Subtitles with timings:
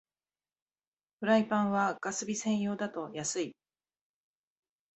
[1.19, 3.55] フライパンはガス火専用だと安い